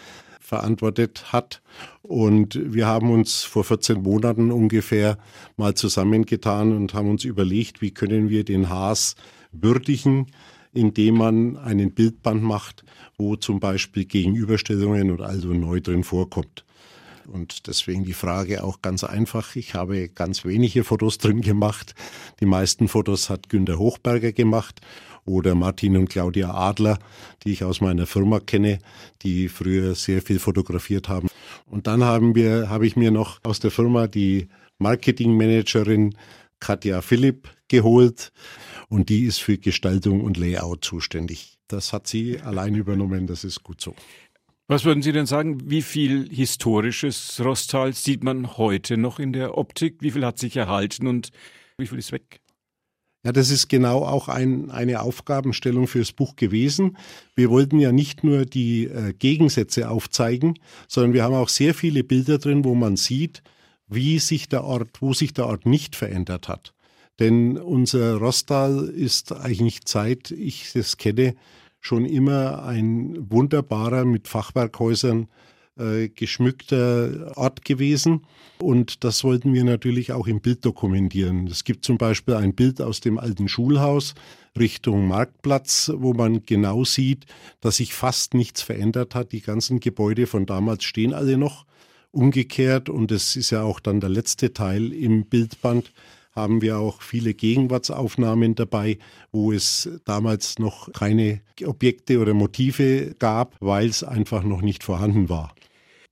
verantwortet 0.51 1.31
hat. 1.31 1.61
Und 2.01 2.59
wir 2.61 2.85
haben 2.85 3.09
uns 3.09 3.43
vor 3.43 3.63
14 3.63 4.03
Monaten 4.03 4.51
ungefähr 4.51 5.17
mal 5.55 5.75
zusammengetan 5.75 6.75
und 6.75 6.93
haben 6.93 7.09
uns 7.09 7.23
überlegt, 7.23 7.81
wie 7.81 7.91
können 7.91 8.27
wir 8.27 8.43
den 8.43 8.67
Haas 8.67 9.15
würdigen, 9.53 10.27
indem 10.73 11.15
man 11.15 11.55
einen 11.55 11.93
Bildband 11.93 12.43
macht, 12.43 12.83
wo 13.17 13.37
zum 13.37 13.61
Beispiel 13.61 14.03
Gegenüberstellungen 14.03 15.11
und 15.11 15.21
also 15.21 15.53
neu 15.53 15.79
drin 15.79 16.03
vorkommt. 16.03 16.65
Und 17.27 17.67
deswegen 17.67 18.03
die 18.03 18.11
Frage 18.11 18.61
auch 18.65 18.81
ganz 18.81 19.05
einfach. 19.05 19.55
Ich 19.55 19.73
habe 19.73 20.09
ganz 20.09 20.43
wenige 20.43 20.83
Fotos 20.83 21.17
drin 21.17 21.39
gemacht. 21.39 21.95
Die 22.41 22.45
meisten 22.45 22.89
Fotos 22.89 23.29
hat 23.29 23.47
Günter 23.47 23.79
Hochberger 23.79 24.33
gemacht 24.33 24.81
oder 25.25 25.55
Martin 25.55 25.97
und 25.97 26.09
Claudia 26.09 26.53
Adler, 26.53 26.99
die 27.43 27.51
ich 27.51 27.63
aus 27.63 27.81
meiner 27.81 28.05
Firma 28.05 28.39
kenne, 28.39 28.79
die 29.21 29.49
früher 29.49 29.95
sehr 29.95 30.21
viel 30.21 30.39
fotografiert 30.39 31.09
haben. 31.09 31.29
Und 31.65 31.87
dann 31.87 32.03
haben 32.03 32.35
wir, 32.35 32.69
habe 32.69 32.87
ich 32.87 32.95
mir 32.95 33.11
noch 33.11 33.39
aus 33.43 33.59
der 33.59 33.71
Firma 33.71 34.07
die 34.07 34.47
Marketingmanagerin 34.79 36.15
Katja 36.59 37.01
Philipp 37.01 37.49
geholt 37.67 38.31
und 38.89 39.09
die 39.09 39.23
ist 39.23 39.39
für 39.39 39.57
Gestaltung 39.57 40.21
und 40.21 40.37
Layout 40.37 40.83
zuständig. 40.83 41.57
Das 41.67 41.93
hat 41.93 42.07
sie 42.07 42.39
allein 42.39 42.75
übernommen, 42.75 43.27
das 43.27 43.43
ist 43.43 43.63
gut 43.63 43.81
so. 43.81 43.95
Was 44.67 44.85
würden 44.85 45.01
Sie 45.01 45.11
denn 45.11 45.25
sagen, 45.25 45.69
wie 45.69 45.81
viel 45.81 46.29
historisches 46.29 47.41
Rostal 47.43 47.93
sieht 47.93 48.23
man 48.23 48.55
heute 48.57 48.95
noch 48.95 49.19
in 49.19 49.33
der 49.33 49.57
Optik? 49.57 49.97
Wie 49.99 50.11
viel 50.11 50.25
hat 50.25 50.39
sich 50.39 50.55
erhalten 50.55 51.07
und 51.07 51.31
wie 51.77 51.87
viel 51.87 51.97
ist 51.97 52.13
weg? 52.13 52.39
Ja, 53.23 53.31
das 53.31 53.51
ist 53.51 53.69
genau 53.69 54.03
auch 54.03 54.27
ein, 54.29 54.71
eine 54.71 55.01
Aufgabenstellung 55.01 55.87
fürs 55.87 56.11
Buch 56.11 56.35
gewesen. 56.35 56.97
Wir 57.35 57.51
wollten 57.51 57.79
ja 57.79 57.91
nicht 57.91 58.23
nur 58.23 58.45
die 58.45 58.85
äh, 58.85 59.13
Gegensätze 59.13 59.89
aufzeigen, 59.89 60.55
sondern 60.87 61.13
wir 61.13 61.23
haben 61.23 61.35
auch 61.35 61.49
sehr 61.49 61.75
viele 61.75 62.03
Bilder 62.03 62.39
drin, 62.39 62.65
wo 62.65 62.73
man 62.73 62.95
sieht, 62.95 63.43
wie 63.87 64.17
sich 64.17 64.49
der 64.49 64.63
Ort, 64.63 65.01
wo 65.01 65.13
sich 65.13 65.33
der 65.33 65.45
Ort 65.45 65.67
nicht 65.67 65.95
verändert 65.95 66.47
hat. 66.47 66.73
Denn 67.19 67.57
unser 67.59 68.15
Rostal 68.15 68.85
ist 68.89 69.31
eigentlich 69.33 69.81
seit 69.85 70.31
ich 70.31 70.75
es 70.75 70.97
kenne 70.97 71.35
schon 71.79 72.05
immer 72.05 72.63
ein 72.63 73.15
wunderbarer 73.29 74.05
mit 74.05 74.27
Fachwerkhäusern 74.27 75.27
äh, 75.81 76.09
geschmückter 76.09 77.33
Ort 77.35 77.65
gewesen. 77.65 78.21
Und 78.59 79.03
das 79.03 79.23
wollten 79.23 79.53
wir 79.53 79.63
natürlich 79.63 80.11
auch 80.11 80.27
im 80.27 80.39
Bild 80.39 80.63
dokumentieren. 80.63 81.47
Es 81.47 81.63
gibt 81.63 81.83
zum 81.83 81.97
Beispiel 81.97 82.35
ein 82.35 82.53
Bild 82.53 82.81
aus 82.81 82.99
dem 82.99 83.17
alten 83.17 83.47
Schulhaus 83.47 84.13
Richtung 84.57 85.07
Marktplatz, 85.07 85.91
wo 85.95 86.13
man 86.13 86.43
genau 86.45 86.83
sieht, 86.83 87.25
dass 87.61 87.77
sich 87.77 87.93
fast 87.93 88.33
nichts 88.33 88.61
verändert 88.61 89.15
hat. 89.15 89.31
Die 89.31 89.41
ganzen 89.41 89.79
Gebäude 89.79 90.27
von 90.27 90.45
damals 90.45 90.83
stehen 90.83 91.13
alle 91.13 91.37
noch. 91.37 91.65
Umgekehrt, 92.11 92.89
und 92.89 93.11
es 93.11 93.37
ist 93.37 93.51
ja 93.51 93.63
auch 93.63 93.79
dann 93.79 94.01
der 94.01 94.09
letzte 94.09 94.53
Teil 94.53 94.91
im 94.91 95.25
Bildband, 95.25 95.93
haben 96.33 96.61
wir 96.61 96.77
auch 96.77 97.01
viele 97.01 97.33
Gegenwartsaufnahmen 97.33 98.55
dabei, 98.55 98.97
wo 99.31 99.51
es 99.51 99.89
damals 100.05 100.59
noch 100.59 100.91
keine 100.93 101.41
Objekte 101.65 102.19
oder 102.19 102.33
Motive 102.33 103.15
gab, 103.19 103.55
weil 103.59 103.87
es 103.87 104.03
einfach 104.03 104.43
noch 104.43 104.61
nicht 104.61 104.83
vorhanden 104.83 105.29
war. 105.29 105.53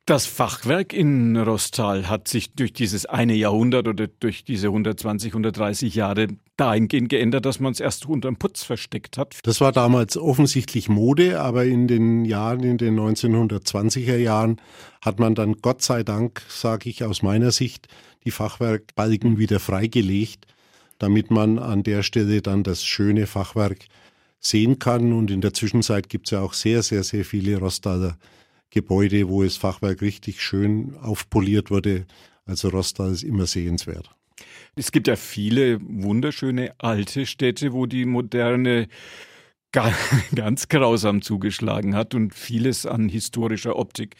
Das 0.10 0.25
Fachwerk 0.25 0.92
in 0.92 1.38
Rostal 1.38 2.10
hat 2.10 2.28
sich 2.28 2.56
durch 2.56 2.74
dieses 2.74 3.06
eine 3.06 3.36
Jahrhundert 3.36 3.88
oder 3.88 4.08
durch 4.08 4.44
diese 4.44 4.70
120, 4.70 5.34
130 5.34 5.94
Jahre 5.94 6.30
dahingehend 6.58 7.10
geändert, 7.10 7.46
dass 7.46 7.60
man 7.60 7.74
es 7.74 7.80
erst 7.80 8.08
unterm 8.08 8.36
Putz 8.36 8.63
versteckt 8.63 9.20
hat. 9.20 9.38
Das 9.44 9.62
war 9.62 9.72
damals 9.72 10.18
offensichtlich 10.18 10.89
Mode, 10.89 11.39
aber 11.39 11.66
in 11.66 11.88
den 11.88 12.25
Jahren, 12.25 12.63
in 12.63 12.80
den 12.80 13.00
1920er 13.00 14.18
Jahren 14.18 14.60
hat 15.00 15.20
man 15.20 15.36
dann 15.36 15.58
Gott 15.62 15.84
sei 15.84 16.01
Dank, 16.01 16.42
sage 16.50 16.89
ich 16.89 17.04
aus 17.04 17.22
meiner 17.22 17.51
Sicht, 17.51 17.88
die 18.25 18.32
Fachwerkbalken 18.32 19.38
wieder 19.38 19.60
freigelegt, 19.60 20.48
damit 20.98 21.30
man 21.30 21.60
an 21.60 21.84
der 21.84 22.01
Stelle 22.01 22.42
dann 22.42 22.63
das 22.63 22.84
schöne 22.84 23.28
Fachwerk 23.28 23.86
sehen 24.39 24.80
kann. 24.80 25.13
Und 25.13 25.30
in 25.30 25.42
der 25.42 25.54
Zwischenzeit 25.54 26.10
gibt 26.10 26.25
es 26.25 26.32
ja 26.32 26.42
auch 26.42 26.54
sehr, 26.54 26.82
sehr, 26.82 27.04
sehr 27.04 27.25
viele 27.25 27.60
Rostaler 27.60 28.18
Gebäude, 28.70 29.30
wo 29.30 29.44
das 29.44 29.58
Fachwerk 29.58 30.02
richtig 30.02 30.42
schön 30.42 30.96
aufpoliert 31.02 31.72
wurde. 31.72 32.06
Also 32.46 32.70
Rostal 32.70 33.12
ist 33.12 33.24
immer 33.24 33.46
sehenswert. 33.46 34.10
Es 34.76 34.92
gibt 34.92 35.08
ja 35.08 35.16
viele 35.16 35.80
wunderschöne 35.82 36.74
alte 36.78 37.26
Städte, 37.26 37.74
wo 37.74 37.86
die 37.86 38.06
moderne 38.06 38.88
ganz 40.36 40.68
grausam 40.68 41.22
zugeschlagen 41.22 41.96
hat 41.96 42.16
und 42.16 42.34
vieles 42.34 42.86
an 42.86 43.10
historischer 43.10 43.76
Optik 43.76 44.16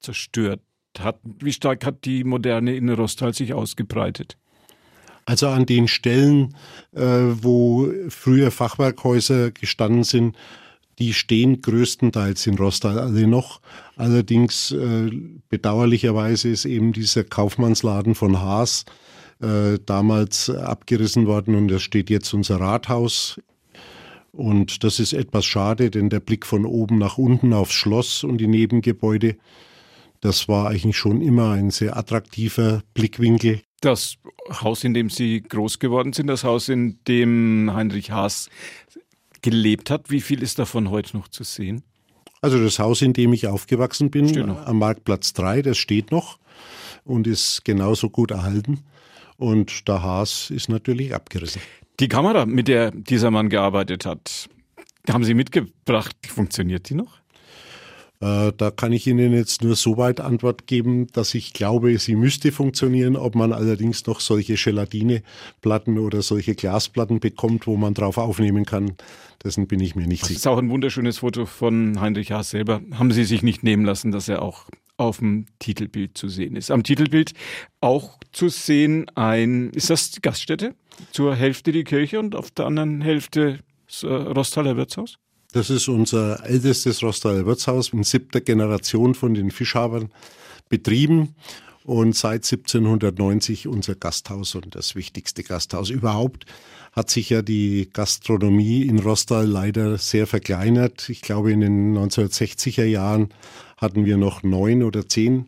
zerstört 0.00 0.60
hat. 0.98 1.20
Wie 1.40 1.52
stark 1.52 1.84
hat 1.84 2.04
die 2.04 2.24
moderne 2.24 2.74
in 2.74 2.88
Rostal 2.88 3.34
sich 3.34 3.54
ausgebreitet? 3.54 4.36
Also 5.24 5.48
an 5.48 5.66
den 5.66 5.88
Stellen, 5.88 6.54
äh, 6.94 7.02
wo 7.02 7.92
früher 8.08 8.50
Fachwerkhäuser 8.50 9.50
gestanden 9.50 10.04
sind, 10.04 10.36
die 10.98 11.14
stehen 11.14 11.62
größtenteils 11.62 12.46
in 12.46 12.56
Rostal 12.56 12.98
alle 12.98 13.26
noch. 13.26 13.60
Allerdings 13.96 14.72
äh, 14.72 15.10
bedauerlicherweise 15.48 16.48
ist 16.48 16.64
eben 16.64 16.92
dieser 16.92 17.24
Kaufmannsladen 17.24 18.14
von 18.14 18.40
Haas 18.40 18.84
äh, 19.40 19.78
damals 19.86 20.50
abgerissen 20.50 21.26
worden 21.26 21.54
und 21.54 21.68
da 21.68 21.78
steht 21.78 22.10
jetzt 22.10 22.34
unser 22.34 22.60
Rathaus. 22.60 23.40
Und 24.32 24.84
das 24.84 25.00
ist 25.00 25.12
etwas 25.12 25.44
schade, 25.44 25.90
denn 25.90 26.10
der 26.10 26.20
Blick 26.20 26.46
von 26.46 26.64
oben 26.64 26.98
nach 26.98 27.18
unten 27.18 27.52
aufs 27.52 27.72
Schloss 27.72 28.24
und 28.24 28.38
die 28.38 28.46
Nebengebäude, 28.46 29.36
das 30.20 30.48
war 30.48 30.68
eigentlich 30.68 30.96
schon 30.96 31.20
immer 31.22 31.52
ein 31.52 31.70
sehr 31.70 31.96
attraktiver 31.96 32.82
Blickwinkel. 32.94 33.62
Das 33.80 34.16
Haus, 34.50 34.82
in 34.82 34.94
dem 34.94 35.08
Sie 35.08 35.40
groß 35.40 35.78
geworden 35.78 36.12
sind, 36.12 36.26
das 36.26 36.42
Haus, 36.42 36.68
in 36.68 36.98
dem 37.06 37.70
Heinrich 37.72 38.10
Haas 38.10 38.50
gelebt 39.42 39.90
hat. 39.90 40.10
Wie 40.10 40.20
viel 40.20 40.42
ist 40.42 40.58
davon 40.58 40.90
heute 40.90 41.16
noch 41.16 41.28
zu 41.28 41.44
sehen? 41.44 41.82
Also 42.40 42.62
das 42.62 42.78
Haus, 42.78 43.02
in 43.02 43.12
dem 43.12 43.32
ich 43.32 43.48
aufgewachsen 43.48 44.10
bin, 44.10 44.48
am 44.50 44.78
Marktplatz 44.78 45.32
3, 45.32 45.62
das 45.62 45.78
steht 45.78 46.12
noch 46.12 46.38
und 47.04 47.26
ist 47.26 47.64
genauso 47.64 48.10
gut 48.10 48.30
erhalten. 48.30 48.84
Und 49.36 49.88
der 49.88 50.02
Haas 50.02 50.50
ist 50.50 50.68
natürlich 50.68 51.14
abgerissen. 51.14 51.62
Die 52.00 52.08
Kamera, 52.08 52.46
mit 52.46 52.68
der 52.68 52.92
dieser 52.92 53.30
Mann 53.30 53.48
gearbeitet 53.48 54.06
hat, 54.06 54.48
haben 55.08 55.24
Sie 55.24 55.34
mitgebracht. 55.34 56.16
Funktioniert 56.26 56.88
die 56.88 56.94
noch? 56.94 57.18
Äh, 58.20 58.52
da 58.56 58.70
kann 58.70 58.92
ich 58.92 59.06
Ihnen 59.06 59.32
jetzt 59.32 59.62
nur 59.62 59.76
so 59.76 59.96
weit 59.96 60.20
Antwort 60.20 60.66
geben, 60.66 61.06
dass 61.12 61.34
ich 61.34 61.52
glaube, 61.52 61.96
sie 61.98 62.16
müsste 62.16 62.50
funktionieren. 62.50 63.16
Ob 63.16 63.34
man 63.34 63.52
allerdings 63.52 64.06
noch 64.06 64.20
solche 64.20 64.54
Gelatineplatten 64.54 65.98
oder 65.98 66.22
solche 66.22 66.54
Glasplatten 66.54 67.20
bekommt, 67.20 67.66
wo 67.66 67.76
man 67.76 67.94
drauf 67.94 68.18
aufnehmen 68.18 68.64
kann, 68.64 68.92
dessen 69.44 69.68
bin 69.68 69.80
ich 69.80 69.94
mir 69.94 70.08
nicht 70.08 70.22
das 70.22 70.28
sicher. 70.28 70.38
Das 70.38 70.42
ist 70.42 70.46
auch 70.48 70.58
ein 70.58 70.70
wunderschönes 70.70 71.18
Foto 71.18 71.46
von 71.46 72.00
Heinrich 72.00 72.32
Haas 72.32 72.50
selber. 72.50 72.80
Haben 72.92 73.12
Sie 73.12 73.24
sich 73.24 73.42
nicht 73.42 73.62
nehmen 73.62 73.84
lassen, 73.84 74.10
dass 74.10 74.28
er 74.28 74.42
auch 74.42 74.68
auf 74.96 75.18
dem 75.18 75.46
Titelbild 75.60 76.18
zu 76.18 76.28
sehen 76.28 76.56
ist. 76.56 76.72
Am 76.72 76.82
Titelbild 76.82 77.32
auch 77.80 78.18
zu 78.32 78.48
sehen 78.48 79.08
ein, 79.14 79.70
ist 79.70 79.90
das 79.90 80.10
die 80.10 80.20
Gaststätte? 80.20 80.74
Zur 81.12 81.36
Hälfte 81.36 81.70
die 81.70 81.84
Kirche 81.84 82.18
und 82.18 82.34
auf 82.34 82.50
der 82.50 82.66
anderen 82.66 83.00
Hälfte 83.00 83.60
das 83.86 84.02
äh, 84.02 84.08
Rostaler 84.08 84.76
Wirtshaus? 84.76 85.18
Das 85.52 85.70
ist 85.70 85.88
unser 85.88 86.44
ältestes 86.44 87.02
Rostaler 87.02 87.46
Wirtshaus 87.46 87.94
in 87.94 88.04
siebter 88.04 88.42
Generation 88.42 89.14
von 89.14 89.32
den 89.32 89.50
Fischhabern 89.50 90.10
betrieben 90.68 91.34
und 91.84 92.14
seit 92.14 92.44
1790 92.44 93.66
unser 93.66 93.94
Gasthaus 93.94 94.54
und 94.54 94.74
das 94.74 94.94
wichtigste 94.94 95.42
Gasthaus 95.42 95.88
überhaupt. 95.88 96.44
Hat 96.92 97.08
sich 97.08 97.30
ja 97.30 97.40
die 97.40 97.88
Gastronomie 97.90 98.82
in 98.82 98.98
Rostal 98.98 99.46
leider 99.46 99.96
sehr 99.96 100.26
verkleinert. 100.26 101.08
Ich 101.08 101.22
glaube, 101.22 101.50
in 101.50 101.60
den 101.60 101.96
1960er 101.96 102.84
Jahren 102.84 103.30
hatten 103.78 104.04
wir 104.04 104.18
noch 104.18 104.42
neun 104.42 104.82
oder 104.82 105.08
zehn 105.08 105.46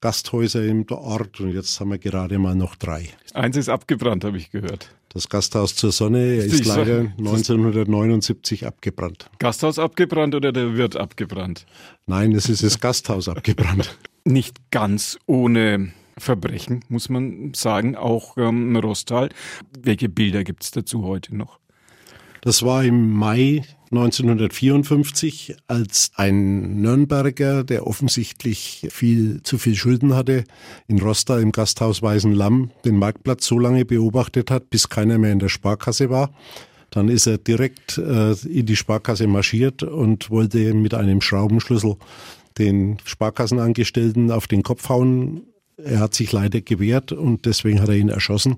Gasthäuser 0.00 0.64
im 0.64 0.86
Ort 0.90 1.40
und 1.40 1.52
jetzt 1.52 1.78
haben 1.78 1.90
wir 1.90 1.98
gerade 1.98 2.38
mal 2.38 2.54
noch 2.54 2.74
drei. 2.74 3.10
Eins 3.34 3.56
ist 3.58 3.68
abgebrannt, 3.68 4.24
habe 4.24 4.38
ich 4.38 4.50
gehört. 4.50 4.88
Das 5.12 5.28
Gasthaus 5.28 5.74
zur 5.76 5.92
Sonne 5.92 6.36
ist 6.36 6.64
leider 6.64 7.00
1979 7.18 8.66
abgebrannt. 8.66 9.28
Gasthaus 9.38 9.78
abgebrannt 9.78 10.34
oder 10.34 10.52
der 10.52 10.74
Wirt 10.76 10.96
abgebrannt? 10.96 11.66
Nein, 12.06 12.32
es 12.32 12.48
ist 12.48 12.62
das 12.62 12.80
Gasthaus 12.80 13.28
abgebrannt. 13.28 13.98
Nicht 14.24 14.70
ganz 14.70 15.18
ohne 15.26 15.92
Verbrechen, 16.16 16.84
muss 16.88 17.10
man 17.10 17.52
sagen, 17.54 17.94
auch 17.96 18.38
ähm, 18.38 18.74
Rostal. 18.76 19.28
Welche 19.78 20.08
Bilder 20.08 20.44
gibt 20.44 20.62
es 20.62 20.70
dazu 20.70 21.04
heute 21.04 21.36
noch? 21.36 21.58
Das 22.40 22.62
war 22.62 22.82
im 22.82 23.12
Mai 23.12 23.64
1954, 23.92 25.54
als 25.66 26.12
ein 26.14 26.80
Nürnberger, 26.80 27.62
der 27.62 27.86
offensichtlich 27.86 28.88
viel 28.90 29.42
zu 29.42 29.58
viel 29.58 29.74
Schulden 29.74 30.14
hatte, 30.14 30.44
in 30.88 30.98
Rostal 30.98 31.42
im 31.42 31.52
Gasthaus 31.52 32.00
Weißen 32.00 32.32
Lamm 32.32 32.70
den 32.86 32.96
Marktplatz 32.96 33.44
so 33.44 33.58
lange 33.58 33.84
beobachtet 33.84 34.50
hat, 34.50 34.70
bis 34.70 34.88
keiner 34.88 35.18
mehr 35.18 35.32
in 35.32 35.40
der 35.40 35.50
Sparkasse 35.50 36.08
war. 36.08 36.30
Dann 36.88 37.08
ist 37.10 37.26
er 37.26 37.36
direkt 37.36 37.98
äh, 37.98 38.32
in 38.32 38.64
die 38.64 38.76
Sparkasse 38.76 39.26
marschiert 39.26 39.82
und 39.82 40.30
wollte 40.30 40.72
mit 40.72 40.94
einem 40.94 41.20
Schraubenschlüssel 41.20 41.96
den 42.58 42.96
Sparkassenangestellten 43.04 44.30
auf 44.30 44.46
den 44.46 44.62
Kopf 44.62 44.88
hauen. 44.88 45.42
Er 45.76 46.00
hat 46.00 46.14
sich 46.14 46.32
leider 46.32 46.62
gewehrt 46.62 47.12
und 47.12 47.44
deswegen 47.44 47.80
hat 47.80 47.90
er 47.90 47.96
ihn 47.96 48.08
erschossen. 48.08 48.56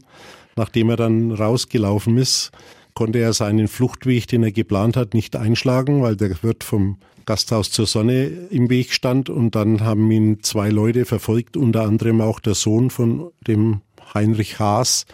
Nachdem 0.54 0.90
er 0.90 0.96
dann 0.96 1.32
rausgelaufen 1.32 2.18
ist, 2.18 2.52
konnte 2.94 3.18
er 3.18 3.32
seinen 3.32 3.68
Fluchtweg, 3.68 4.26
den 4.28 4.42
er 4.42 4.52
geplant 4.52 4.96
hat, 4.96 5.14
nicht 5.14 5.36
einschlagen, 5.36 6.02
weil 6.02 6.16
der 6.16 6.42
Wirt 6.42 6.64
vom 6.64 6.96
Gasthaus 7.26 7.70
zur 7.70 7.86
Sonne 7.86 8.26
im 8.50 8.70
Weg 8.70 8.92
stand 8.92 9.30
und 9.30 9.54
dann 9.54 9.80
haben 9.80 10.10
ihn 10.10 10.42
zwei 10.42 10.68
Leute 10.68 11.04
verfolgt, 11.04 11.56
unter 11.56 11.82
anderem 11.82 12.20
auch 12.20 12.40
der 12.40 12.54
Sohn 12.54 12.90
von 12.90 13.30
dem 13.46 13.80
Heinrich 14.12 14.58
Haas. 14.58 15.06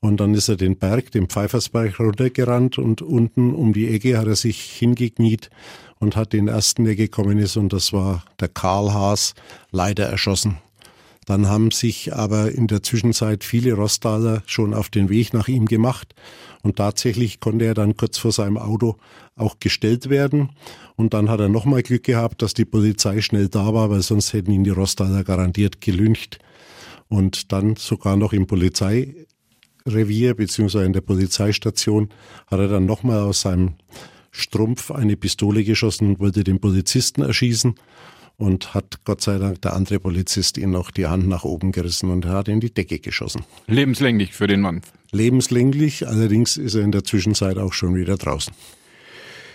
Und 0.00 0.20
dann 0.20 0.34
ist 0.34 0.48
er 0.48 0.56
den 0.56 0.76
Berg, 0.76 1.10
den 1.10 1.26
Pfeifersberg 1.26 1.98
runtergerannt 1.98 2.78
und 2.78 3.02
unten 3.02 3.52
um 3.52 3.72
die 3.72 3.88
Ecke 3.88 4.16
hat 4.16 4.28
er 4.28 4.36
sich 4.36 4.60
hingekniet 4.60 5.50
und 5.98 6.14
hat 6.14 6.32
den 6.32 6.46
ersten, 6.46 6.84
der 6.84 6.94
gekommen 6.94 7.38
ist 7.38 7.56
und 7.56 7.72
das 7.72 7.92
war 7.92 8.24
der 8.38 8.48
Karl 8.48 8.92
Haas, 8.92 9.34
leider 9.72 10.06
erschossen 10.06 10.58
Dann 11.28 11.46
haben 11.46 11.72
sich 11.72 12.14
aber 12.14 12.52
in 12.52 12.68
der 12.68 12.82
Zwischenzeit 12.82 13.44
viele 13.44 13.74
Rostaler 13.74 14.42
schon 14.46 14.72
auf 14.72 14.88
den 14.88 15.10
Weg 15.10 15.34
nach 15.34 15.46
ihm 15.46 15.66
gemacht. 15.66 16.14
Und 16.62 16.76
tatsächlich 16.76 17.38
konnte 17.38 17.66
er 17.66 17.74
dann 17.74 17.98
kurz 17.98 18.16
vor 18.16 18.32
seinem 18.32 18.56
Auto 18.56 18.96
auch 19.36 19.60
gestellt 19.60 20.08
werden. 20.08 20.52
Und 20.96 21.12
dann 21.12 21.28
hat 21.28 21.40
er 21.40 21.50
nochmal 21.50 21.82
Glück 21.82 22.04
gehabt, 22.04 22.40
dass 22.40 22.54
die 22.54 22.64
Polizei 22.64 23.20
schnell 23.20 23.50
da 23.50 23.74
war, 23.74 23.90
weil 23.90 24.00
sonst 24.00 24.32
hätten 24.32 24.52
ihn 24.52 24.64
die 24.64 24.70
Rostaler 24.70 25.22
garantiert 25.22 25.82
gelüncht. 25.82 26.38
Und 27.08 27.52
dann 27.52 27.76
sogar 27.76 28.16
noch 28.16 28.32
im 28.32 28.46
Polizeirevier 28.46 30.34
beziehungsweise 30.34 30.86
in 30.86 30.94
der 30.94 31.02
Polizeistation 31.02 32.08
hat 32.46 32.58
er 32.58 32.68
dann 32.68 32.86
nochmal 32.86 33.20
aus 33.20 33.42
seinem 33.42 33.74
Strumpf 34.30 34.90
eine 34.90 35.18
Pistole 35.18 35.62
geschossen 35.62 36.08
und 36.08 36.20
wollte 36.20 36.42
den 36.42 36.58
Polizisten 36.58 37.20
erschießen 37.20 37.74
und 38.38 38.72
hat 38.72 39.04
Gott 39.04 39.20
sei 39.20 39.36
Dank 39.38 39.60
der 39.62 39.74
andere 39.74 40.00
Polizist 40.00 40.56
ihm 40.56 40.70
noch 40.70 40.90
die 40.90 41.06
Hand 41.06 41.28
nach 41.28 41.44
oben 41.44 41.72
gerissen 41.72 42.10
und 42.10 42.24
er 42.24 42.32
hat 42.32 42.48
in 42.48 42.60
die 42.60 42.72
Decke 42.72 43.00
geschossen. 43.00 43.44
Lebenslänglich 43.66 44.32
für 44.32 44.46
den 44.46 44.60
Mann. 44.60 44.80
Lebenslänglich, 45.10 46.06
allerdings 46.06 46.56
ist 46.56 46.74
er 46.74 46.82
in 46.82 46.92
der 46.92 47.04
Zwischenzeit 47.04 47.58
auch 47.58 47.72
schon 47.72 47.94
wieder 47.94 48.16
draußen. 48.16 48.54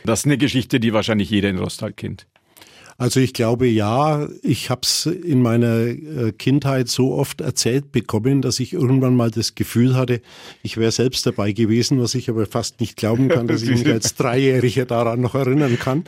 Das 0.04 0.20
ist 0.20 0.26
eine 0.26 0.38
Geschichte, 0.38 0.80
die 0.82 0.94
wahrscheinlich 0.94 1.30
jeder 1.30 1.50
in 1.50 1.58
Rostal 1.58 1.94
kennt. 1.94 2.28
Also 2.98 3.20
ich 3.20 3.34
glaube 3.34 3.68
ja, 3.68 4.28
ich 4.42 4.70
habe 4.70 4.82
es 4.84 5.06
in 5.06 5.42
meiner 5.42 5.88
äh, 5.88 6.32
Kindheit 6.38 6.90
so 6.90 7.14
oft 7.14 7.42
erzählt 7.42 7.92
bekommen, 7.92 8.42
dass 8.42 8.60
ich 8.60 8.74
irgendwann 8.74 9.16
mal 9.16 9.32
das 9.32 9.56
Gefühl 9.56 9.96
hatte, 9.96 10.22
ich 10.62 10.78
wäre 10.78 10.92
selbst 10.92 11.26
dabei 11.26 11.52
gewesen, 11.52 12.00
was 12.00 12.16
ich 12.16 12.30
aber 12.30 12.46
fast 12.46 12.80
nicht 12.80 12.96
glauben 12.98 13.30
kann, 13.30 13.48
dass 13.48 13.64
ich 13.64 13.70
mich 13.70 13.88
als 13.92 14.16
Dreijähriger 14.16 14.86
daran 14.86 15.22
noch 15.22 15.36
erinnern 15.36 15.78
kann. 15.80 16.04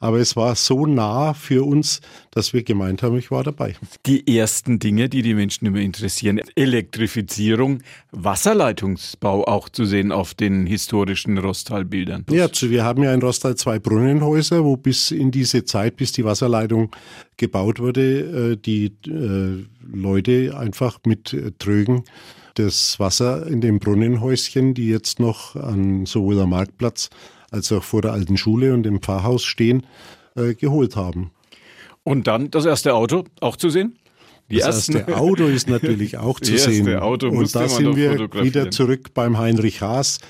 Aber 0.00 0.18
es 0.18 0.36
war 0.36 0.54
so 0.56 0.86
nah 0.86 1.34
für 1.34 1.64
uns, 1.64 2.00
dass 2.36 2.52
wir 2.52 2.62
gemeint 2.64 3.02
haben, 3.02 3.16
ich 3.16 3.30
war 3.30 3.42
dabei. 3.42 3.76
Die 4.04 4.36
ersten 4.36 4.78
Dinge, 4.78 5.08
die 5.08 5.22
die 5.22 5.32
Menschen 5.32 5.64
immer 5.64 5.78
interessieren, 5.78 6.38
Elektrifizierung, 6.54 7.82
Wasserleitungsbau 8.12 9.44
auch 9.44 9.70
zu 9.70 9.86
sehen 9.86 10.12
auf 10.12 10.34
den 10.34 10.66
historischen 10.66 11.38
Rostal-Bildern. 11.38 12.26
Ja, 12.28 12.48
wir 12.60 12.84
haben 12.84 13.02
ja 13.02 13.14
in 13.14 13.22
Rostal 13.22 13.54
zwei 13.54 13.78
Brunnenhäuser, 13.78 14.64
wo 14.64 14.76
bis 14.76 15.12
in 15.12 15.30
diese 15.30 15.64
Zeit, 15.64 15.96
bis 15.96 16.12
die 16.12 16.26
Wasserleitung 16.26 16.90
gebaut 17.38 17.80
wurde, 17.80 18.52
äh, 18.52 18.56
die 18.58 18.92
äh, 19.06 19.64
Leute 19.90 20.58
einfach 20.58 20.98
mit 21.06 21.34
Trögen 21.58 22.04
das 22.52 23.00
Wasser 23.00 23.46
in 23.46 23.62
den 23.62 23.78
Brunnenhäuschen, 23.78 24.74
die 24.74 24.88
jetzt 24.88 25.20
noch 25.20 25.56
an 25.56 26.04
sowohl 26.04 26.38
am 26.40 26.50
Marktplatz 26.50 27.08
als 27.50 27.72
auch 27.72 27.82
vor 27.82 28.02
der 28.02 28.12
alten 28.12 28.36
Schule 28.36 28.74
und 28.74 28.86
im 28.86 29.00
Pfarrhaus 29.00 29.42
stehen, 29.42 29.86
äh, 30.34 30.54
geholt 30.54 30.96
haben. 30.96 31.30
Und 32.06 32.28
dann 32.28 32.52
das 32.52 32.64
erste 32.64 32.94
Auto 32.94 33.24
auch 33.40 33.56
zu 33.56 33.68
sehen? 33.68 33.98
Die 34.48 34.58
das 34.58 34.88
erste 34.88 35.16
Auto 35.16 35.46
ist 35.46 35.68
natürlich 35.68 36.16
auch 36.18 36.38
zu 36.38 36.56
sehen. 36.56 36.96
Auto 36.98 37.28
und 37.28 37.52
da 37.52 37.68
sind 37.68 37.96
wir 37.96 38.30
wieder 38.32 38.70
zurück 38.70 39.12
beim 39.12 39.38
Heinrich 39.38 39.82
Haas. 39.82 40.20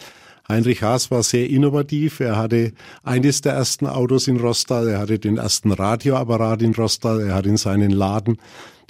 Heinrich 0.49 0.83
Haas 0.83 1.11
war 1.11 1.23
sehr 1.23 1.50
innovativ. 1.50 2.21
Er 2.21 2.38
hatte 2.38 2.73
eines 3.02 3.42
der 3.42 3.52
ersten 3.52 3.87
Autos 3.87 4.26
in 4.26 4.38
Rostal. 4.38 4.88
Er 4.88 5.00
hatte 5.00 5.18
den 5.18 5.37
ersten 5.37 5.71
Radioapparat 5.71 6.62
in 6.62 6.75
Rostal. 6.75 7.21
Er 7.21 7.35
hat 7.35 7.45
in 7.45 7.59
seinen 7.59 7.90
Laden 7.90 8.38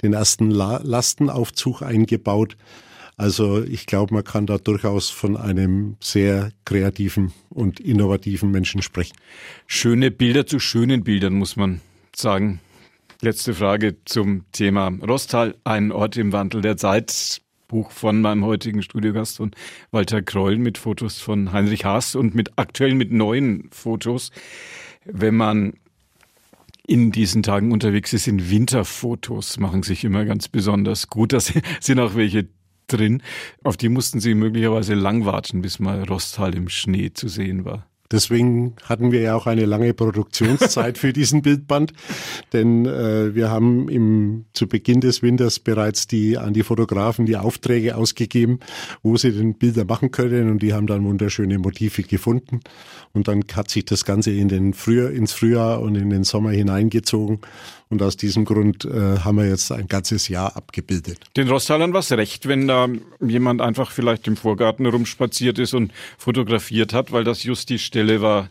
den 0.01 0.13
ersten 0.13 0.49
La 0.49 0.79
Lastenaufzug 0.81 1.81
eingebaut. 1.81 2.55
Also 3.17 3.61
ich 3.61 3.85
glaube, 3.85 4.13
man 4.13 4.23
kann 4.23 4.45
da 4.45 4.59
durchaus 4.59 5.09
von 5.09 5.35
einem 5.35 5.97
sehr 5.99 6.51
kreativen 6.63 7.33
und 7.49 7.81
innovativen 7.81 8.49
Menschen 8.49 8.81
sprechen. 8.81 9.17
Schöne 9.65 10.09
Bilder 10.09 10.45
zu 10.45 10.59
schönen 10.59 11.03
Bildern, 11.03 11.33
muss 11.33 11.57
man 11.57 11.81
sagen. 12.15 12.61
Letzte 13.21 13.55
Frage 13.55 13.95
zum 14.05 14.45
Thema 14.51 14.89
Rostal, 14.89 15.55
ein 15.63 15.91
Ort 15.91 16.17
im 16.17 16.33
Wandel 16.33 16.61
der 16.61 16.77
Zeit. 16.77 17.41
Buch 17.67 17.89
von 17.89 18.21
meinem 18.21 18.45
heutigen 18.45 18.83
Studiogast 18.83 19.37
von 19.37 19.51
Walter 19.89 20.21
Kreul 20.21 20.57
mit 20.57 20.77
Fotos 20.77 21.19
von 21.19 21.51
Heinrich 21.51 21.83
Haas 21.83 22.15
und 22.15 22.35
mit 22.35 22.51
aktuell 22.57 22.93
mit 22.93 23.11
neuen 23.11 23.69
Fotos. 23.71 24.31
Wenn 25.03 25.35
man 25.35 25.73
in 26.85 27.11
diesen 27.11 27.41
Tagen 27.41 27.71
unterwegs 27.71 28.13
ist, 28.13 28.25
sind 28.25 28.51
Winterfotos 28.51 29.57
machen 29.57 29.81
sich 29.81 30.03
immer 30.03 30.23
ganz 30.23 30.47
besonders 30.47 31.07
gut. 31.07 31.33
Da 31.33 31.39
sind 31.81 31.99
auch 31.99 32.13
welche 32.13 32.47
drin. 32.85 33.23
Auf 33.63 33.77
die 33.77 33.89
mussten 33.89 34.19
sie 34.19 34.35
möglicherweise 34.35 34.93
lang 34.93 35.25
warten, 35.25 35.63
bis 35.63 35.79
mal 35.79 36.03
Rostal 36.03 36.53
im 36.53 36.69
Schnee 36.69 37.11
zu 37.13 37.27
sehen 37.27 37.65
war. 37.65 37.87
Deswegen 38.11 38.75
hatten 38.83 39.11
wir 39.11 39.21
ja 39.21 39.35
auch 39.35 39.47
eine 39.47 39.65
lange 39.65 39.93
Produktionszeit 39.93 40.97
für 40.97 41.13
diesen 41.13 41.41
Bildband, 41.41 41.93
denn 42.53 42.85
äh, 42.85 43.35
wir 43.35 43.49
haben 43.49 43.89
im, 43.89 44.45
zu 44.53 44.67
Beginn 44.67 45.01
des 45.01 45.21
Winters 45.21 45.59
bereits 45.59 46.07
die 46.07 46.37
an 46.37 46.53
die 46.53 46.63
Fotografen 46.63 47.25
die 47.25 47.37
Aufträge 47.37 47.95
ausgegeben, 47.95 48.59
wo 49.03 49.17
sie 49.17 49.31
den 49.31 49.55
Bilder 49.55 49.85
machen 49.85 50.11
können. 50.11 50.49
Und 50.49 50.61
die 50.61 50.73
haben 50.73 50.87
dann 50.87 51.03
wunderschöne 51.03 51.59
Motive 51.59 52.03
gefunden. 52.03 52.61
Und 53.13 53.27
dann 53.27 53.43
hat 53.53 53.69
sich 53.69 53.85
das 53.85 54.05
Ganze 54.05 54.31
in 54.31 54.47
den 54.47 54.73
Frühjahr, 54.73 55.11
ins 55.11 55.33
Frühjahr 55.33 55.81
und 55.81 55.95
in 55.95 56.09
den 56.09 56.23
Sommer 56.23 56.51
hineingezogen 56.51 57.39
und 57.89 58.01
aus 58.01 58.17
diesem 58.17 58.45
Grund 58.45 58.85
äh, 58.85 59.19
haben 59.19 59.37
wir 59.37 59.47
jetzt 59.47 59.71
ein 59.71 59.87
ganzes 59.87 60.27
Jahr 60.27 60.55
abgebildet. 60.55 61.19
Den 61.35 61.47
Rosttalern 61.49 61.93
war 61.93 62.01
es 62.01 62.11
recht, 62.11 62.47
wenn 62.47 62.67
da 62.67 62.87
jemand 63.21 63.61
einfach 63.61 63.91
vielleicht 63.91 64.27
im 64.27 64.35
Vorgarten 64.35 64.85
rumspaziert 64.85 65.59
ist 65.59 65.73
und 65.73 65.91
fotografiert 66.17 66.93
hat, 66.93 67.11
weil 67.11 67.23
das 67.23 67.43
just 67.43 67.69
die 67.69 67.79
Stelle 67.79 68.21
war, 68.21 68.49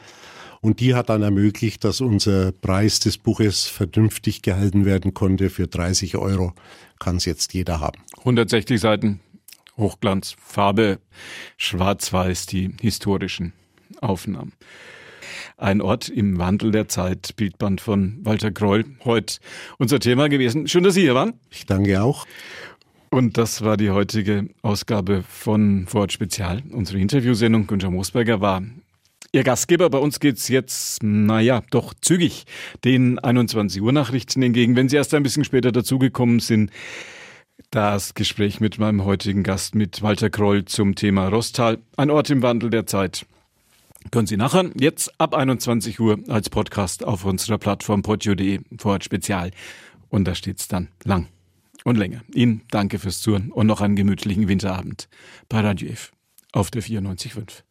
Und 0.60 0.80
die 0.80 0.96
hat 0.96 1.10
dann 1.10 1.24
ermöglicht, 1.24 1.84
dass 1.84 2.02
unser 2.02 2.52
Preis 2.52 3.00
des 3.00 3.18
Buches 3.18 3.66
vernünftig 3.66 4.42
gehalten 4.42 4.86
werden 4.86 5.14
konnte. 5.14 5.50
Für 5.50 5.68
30 5.68 6.18
Euro 6.18 6.54
kann 7.00 7.18
es 7.18 7.26
jetzt 7.26 7.54
jeder 7.54 7.80
haben. 7.80 8.02
160 8.20 8.80
Seiten 8.80 9.20
Hochglanz, 9.78 10.36
Farbe, 10.42 11.00
schwarz-weiß, 11.58 12.46
die 12.46 12.72
historischen 12.80 13.54
Aufnahmen. 14.02 14.54
Ein 15.58 15.82
Ort 15.82 16.10
im 16.10 16.38
Wandel 16.38 16.72
der 16.72 16.88
Zeit, 16.88 17.36
Bildband 17.36 17.82
von 17.82 18.20
Walter 18.24 18.52
Kroll. 18.52 18.86
Heute 19.04 19.38
unser 19.78 20.00
Thema 20.00 20.30
gewesen. 20.30 20.68
Schön, 20.68 20.84
dass 20.84 20.94
Sie 20.94 21.02
hier 21.02 21.16
waren. 21.16 21.34
Ich 21.50 21.66
danke 21.66 22.02
auch. 22.02 22.26
Und 23.10 23.38
das 23.38 23.62
war 23.62 23.78
die 23.78 23.92
heutige 23.92 24.50
Ausgabe 24.64 25.24
von 25.28 25.86
Vorort 25.88 26.12
Spezial. 26.12 26.64
Unsere 26.72 27.00
Interviewsendung 27.00 27.68
Günter 27.68 27.92
Moosberger 27.92 28.42
war 28.42 28.64
Ihr 29.36 29.44
Gastgeber, 29.44 29.90
bei 29.90 29.98
uns 29.98 30.20
geht's 30.20 30.48
jetzt, 30.48 31.02
naja, 31.02 31.64
doch 31.72 31.96
zügig 32.00 32.46
den 32.84 33.18
21 33.18 33.82
Uhr 33.82 33.92
Nachrichten 33.92 34.44
entgegen. 34.44 34.76
Wenn 34.76 34.90
Sie 34.90 34.96
erst 34.96 35.14
ein 35.16 35.24
bisschen 35.24 35.44
später 35.44 35.72
dazugekommen 35.72 36.40
sind, 36.40 36.70
das 37.72 38.14
Gespräch 38.14 38.60
mit 38.60 38.78
meinem 38.78 39.06
heutigen 39.06 39.42
Gast, 39.42 39.74
mit 39.74 40.04
Walter 40.04 40.30
Kroll 40.30 40.66
zum 40.66 40.94
Thema 40.94 41.30
Rostal, 41.30 41.80
ein 41.98 42.12
Ort 42.12 42.30
im 42.30 42.44
Wandel 42.44 42.70
der 42.70 42.86
Zeit. 42.86 43.26
Können 44.12 44.28
Sie 44.28 44.38
nachher 44.38 44.70
jetzt 44.80 45.20
ab 45.20 45.34
21 45.34 46.00
Uhr 46.00 46.20
als 46.28 46.50
Podcast 46.50 47.04
auf 47.04 47.26
unserer 47.26 47.58
Plattform 47.58 48.02
podio.de 48.02 48.60
Vorort 48.78 49.04
Spezial. 49.04 49.52
Und 50.10 50.26
da 50.26 50.36
steht's 50.36 50.68
dann 50.68 50.90
lang 51.04 51.28
und 51.84 51.98
länger. 51.98 52.22
Ihnen 52.34 52.62
danke 52.70 53.00
fürs 53.00 53.22
Zuhören 53.22 53.52
und 53.52 53.68
noch 53.68 53.82
einen 53.82 53.96
gemütlichen 53.96 54.48
Winterabend 54.48 55.10
bei 55.50 55.62
Radio 55.62 55.90
F 55.90 56.12
auf 56.52 56.72
der 56.72 56.84
94.5. 56.84 57.64